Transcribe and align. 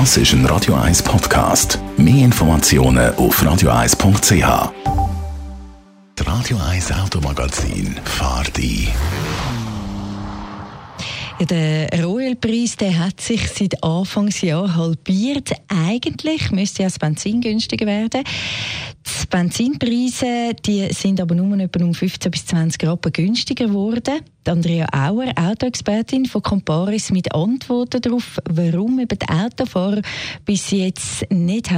Das 0.00 0.16
ist 0.16 0.32
ein 0.32 0.44
Radio 0.46 0.74
1 0.74 1.04
Podcast. 1.04 1.78
Mehr 1.96 2.24
Informationen 2.24 3.14
auf 3.14 3.40
radio1.ch. 3.40 4.72
Das 6.16 6.26
Radio 6.26 6.58
1 6.68 6.90
Automagazin 6.90 7.96
fahrt 8.04 8.58
ein. 11.38 11.46
Der 11.46 12.04
Royal-Preis 12.04 12.76
hat 12.98 13.20
sich 13.20 13.48
seit 13.48 13.82
Anfangsjahr 13.82 14.74
halbiert. 14.74 15.52
Eigentlich 15.68 16.50
müsste 16.50 16.82
das 16.82 16.98
Benzin 16.98 17.40
günstiger 17.40 17.86
werden. 17.86 18.22
Die 19.06 19.26
Benzinpreise 19.28 20.54
die 20.64 20.92
sind 20.92 21.20
aber 21.20 21.34
nur 21.34 21.58
etwa 21.58 21.84
um 21.84 21.94
15 21.94 22.30
bis 22.30 22.46
20 22.46 22.84
Rappen 22.84 23.12
günstiger 23.12 23.66
geworden. 23.66 24.20
Andrea 24.46 24.86
Auer, 24.92 25.32
Autoexpertin 25.36 26.26
von 26.26 26.42
Comparis, 26.42 27.10
mit 27.10 27.34
Antworten 27.34 28.00
darauf, 28.00 28.38
warum 28.48 28.98
eben 29.00 29.18
die 29.18 29.28
Autofahrer 29.28 30.02
bis 30.44 30.70
jetzt 30.70 31.30
nicht 31.30 31.70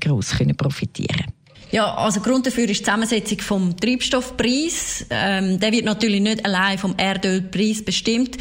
gross 0.00 0.30
können 0.30 0.56
profitieren 0.56 1.26
ja, 1.72 1.94
also 1.94 2.20
Grund 2.20 2.46
dafür 2.46 2.68
ist 2.68 2.80
die 2.80 2.84
Zusammensetzung 2.84 3.40
vom 3.40 3.76
Treibstoffpreis. 3.76 5.06
Ähm, 5.08 5.58
der 5.58 5.72
wird 5.72 5.86
natürlich 5.86 6.20
nicht 6.20 6.44
allein 6.44 6.76
vom 6.76 6.94
Erdölpreis 6.98 7.82
bestimmt. 7.82 8.36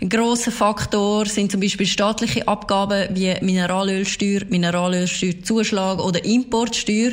Ein 0.00 0.08
grosser 0.08 0.50
Faktor 0.50 1.26
sind 1.26 1.52
zum 1.52 1.60
Beispiel 1.60 1.86
staatliche 1.86 2.48
Abgaben 2.48 3.14
wie 3.14 3.36
Mineralölsteuer, 3.40 4.40
Mineralölsteuerzuschlag 4.48 6.00
oder 6.00 6.24
Importsteuer. 6.24 7.12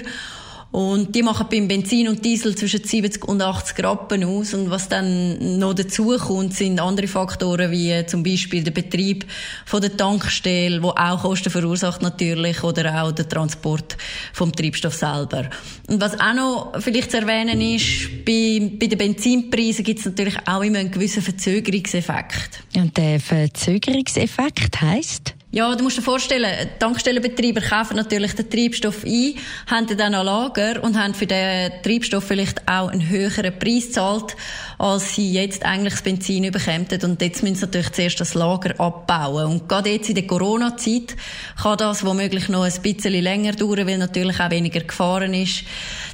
Und 0.71 1.15
die 1.15 1.23
machen 1.23 1.47
beim 1.49 1.67
Benzin 1.67 2.07
und 2.07 2.23
Diesel 2.23 2.55
zwischen 2.55 2.83
70 2.83 3.27
und 3.27 3.41
80 3.41 3.83
Rappen 3.83 4.23
aus. 4.23 4.53
Und 4.53 4.69
was 4.69 4.87
dann 4.87 5.57
noch 5.57 5.73
dazu 5.73 6.15
kommt, 6.17 6.53
sind 6.53 6.79
andere 6.79 7.07
Faktoren, 7.07 7.71
wie 7.71 8.05
zum 8.05 8.21
Beispiel 8.21 8.63
der 8.63 8.71
Betrieb 8.71 9.25
von 9.65 9.81
der 9.81 9.97
Tankstelle, 9.97 10.83
wo 10.83 10.89
auch 10.89 11.23
Kosten 11.23 11.49
verursacht 11.49 12.03
natürlich, 12.03 12.63
oder 12.63 13.03
auch 13.03 13.11
der 13.11 13.27
Transport 13.27 13.97
vom 14.31 14.51
Treibstoff 14.51 14.93
selber. 14.93 15.49
Und 15.87 16.01
was 16.01 16.19
auch 16.19 16.33
noch 16.33 16.73
vielleicht 16.79 17.11
zu 17.11 17.17
erwähnen 17.17 17.59
ist, 17.61 18.23
bei, 18.23 18.71
bei 18.79 18.87
den 18.87 18.97
Benzinpreisen 18.97 19.83
gibt 19.83 19.99
es 19.99 20.05
natürlich 20.05 20.37
auch 20.45 20.61
immer 20.61 20.79
einen 20.79 20.91
gewissen 20.91 21.23
Verzögerungseffekt. 21.23 22.63
Und 22.75 22.95
der 22.95 23.19
Verzögerungseffekt 23.19 24.81
heißt? 24.81 25.33
Ja, 25.51 25.75
du 25.75 25.83
musst 25.83 25.97
dir 25.97 26.03
vorstellen, 26.03 26.69
Tankstellenbetreiber 26.77 27.61
kaufen 27.61 27.95
natürlich 27.95 28.33
den 28.33 28.51
Treibstoff 28.51 29.03
ein, 29.03 29.33
haben 29.65 29.97
dann 29.97 30.13
an 30.13 30.23
Lager 30.23 30.83
und 30.83 30.95
haben 30.95 31.15
für 31.15 31.25
den 31.25 31.71
Treibstoff 31.81 32.25
vielleicht 32.25 32.67
auch 32.67 32.89
einen 32.89 33.09
höheren 33.09 33.57
Preis 33.57 33.87
gezahlt, 33.87 34.35
als 34.77 35.15
sie 35.15 35.33
jetzt 35.33 35.65
eigentlich 35.65 35.93
das 35.93 36.03
Benzin 36.03 36.43
überkämen. 36.43 36.85
Und 37.01 37.19
jetzt 37.19 37.41
müssen 37.41 37.55
sie 37.55 37.61
natürlich 37.61 37.91
zuerst 37.93 38.19
das 38.19 38.35
Lager 38.35 38.79
abbauen. 38.79 39.47
Und 39.47 39.67
gerade 39.67 39.89
jetzt 39.89 40.09
in 40.09 40.15
der 40.15 40.27
Corona-Zeit 40.27 41.15
kann 41.59 41.79
das 41.79 42.05
womöglich 42.05 42.47
noch 42.49 42.61
ein 42.61 42.81
bisschen 42.83 43.13
länger 43.13 43.53
dauern, 43.53 43.87
weil 43.87 43.97
natürlich 43.97 44.39
auch 44.39 44.51
weniger 44.51 44.81
gefahren 44.81 45.33
ist. 45.33 45.63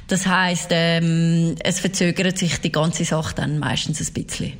Das 0.08 0.26
heisst, 0.26 0.68
ähm, 0.70 1.56
es 1.62 1.80
verzögert 1.80 2.38
sich 2.38 2.58
die 2.62 2.72
ganze 2.72 3.04
Sache 3.04 3.34
dann 3.34 3.58
meistens 3.58 4.00
ein 4.00 4.14
bisschen. 4.14 4.54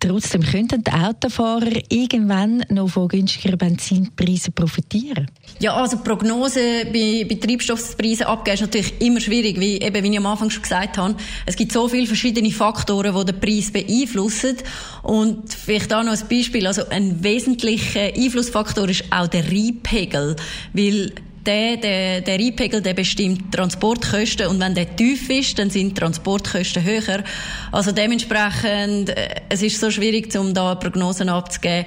Trotzdem 0.00 0.42
könnten 0.42 0.82
die 0.82 0.90
Autofahrer 0.90 1.80
irgendwann 1.88 2.64
noch 2.70 2.88
von 2.88 3.08
günstigeren 3.08 3.58
Benzinpreisen 3.58 4.54
profitieren? 4.54 5.30
Ja, 5.60 5.74
also 5.74 5.98
Prognose 5.98 6.86
bei, 6.86 7.26
bei 7.28 7.34
Treibstoffpreisen 7.34 8.26
abgeben 8.26 8.54
ist 8.54 8.60
natürlich 8.62 9.00
immer 9.00 9.20
schwierig, 9.20 9.60
wie, 9.60 9.80
eben, 9.80 10.02
wie 10.02 10.10
ich 10.10 10.18
am 10.18 10.26
Anfang 10.26 10.50
schon 10.50 10.62
gesagt 10.62 10.96
habe. 10.96 11.16
Es 11.46 11.56
gibt 11.56 11.72
so 11.72 11.88
viele 11.88 12.06
verschiedene 12.06 12.50
Faktoren, 12.50 13.14
die 13.14 13.32
den 13.32 13.40
Preis 13.40 13.70
beeinflussen. 13.70 14.56
Und 15.02 15.52
vielleicht 15.52 15.92
auch 15.92 16.02
noch 16.02 16.12
ein 16.12 16.28
Beispiel. 16.28 16.66
Also 16.66 16.88
ein 16.88 17.22
wesentlicher 17.22 18.12
Einflussfaktor 18.14 18.88
ist 18.88 19.04
auch 19.10 19.28
der 19.28 19.44
Reibpegel, 19.50 20.36
weil 20.72 21.12
der, 21.46 21.76
der, 21.76 22.20
der 22.20 22.34
Einpegel, 22.34 22.80
der 22.80 22.94
bestimmt 22.94 23.52
Transportkosten 23.52 24.46
und 24.46 24.60
wenn 24.60 24.74
der 24.74 24.96
tief 24.96 25.28
ist, 25.30 25.58
dann 25.58 25.70
sind 25.70 25.96
Transportkosten 25.96 26.84
höher. 26.84 27.24
Also 27.72 27.92
dementsprechend, 27.92 29.10
äh, 29.10 29.28
es 29.48 29.62
ist 29.62 29.80
so 29.80 29.90
schwierig, 29.90 30.34
um 30.36 30.54
da 30.54 30.74
Prognosen 30.74 31.28
abzugeben. 31.28 31.86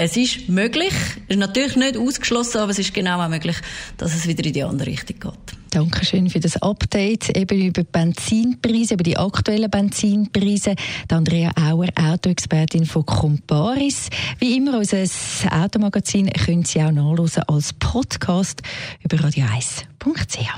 Es 0.00 0.16
ist 0.16 0.48
möglich, 0.48 0.92
ist 1.26 1.40
natürlich 1.40 1.74
nicht 1.74 1.96
ausgeschlossen, 1.96 2.58
aber 2.58 2.70
es 2.70 2.78
ist 2.78 2.94
genau 2.94 3.20
auch 3.20 3.28
möglich, 3.28 3.56
dass 3.96 4.14
es 4.14 4.28
wieder 4.28 4.44
in 4.44 4.52
die 4.52 4.62
andere 4.62 4.90
Richtung 4.90 5.18
geht. 5.18 5.58
Dankeschön 5.70 6.30
für 6.30 6.38
das 6.38 6.62
Update 6.62 7.36
eben 7.36 7.60
über 7.60 7.82
die 7.82 7.88
Benzinpreise, 7.90 8.94
über 8.94 9.02
die 9.02 9.16
aktuellen 9.16 9.68
Benzinpreise. 9.68 10.76
Die 11.10 11.14
Andrea 11.14 11.50
Auer, 11.56 11.88
Autoexpertin 11.96 12.86
von 12.86 13.04
Comparis. 13.04 14.08
Wie 14.38 14.56
immer, 14.56 14.78
unser 14.78 15.04
Automagazin 15.50 16.30
können 16.30 16.64
Sie 16.64 16.80
auch 16.80 16.92
nachlesen 16.92 17.42
als 17.48 17.72
Podcast 17.72 18.62
über 19.02 19.16
radio1.ch. 19.16 20.48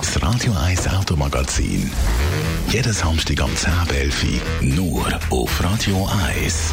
Das 0.00 0.22
Radio 0.22 0.54
1 0.54 0.88
Automagazin. 0.88 1.90
Jeden 2.72 2.92
Samstag 2.94 3.42
am 3.42 3.50
10.11 3.50 4.74
nur 4.74 5.06
auf 5.28 5.62
Radio 5.62 6.08
1. 6.40 6.72